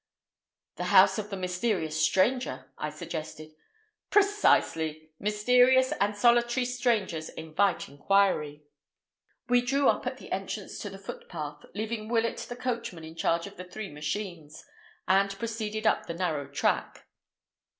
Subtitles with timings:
[0.77, 3.51] "The house of the mysterious stranger," I suggested.
[4.09, 5.11] "Precisely.
[5.19, 8.63] Mysterious and solitary strangers invite inquiry."
[9.47, 13.45] We drew up at the entrance to the footpath, leaving Willett the coachman in charge
[13.45, 14.65] of the three machines,
[15.07, 17.05] and proceeded up the narrow track.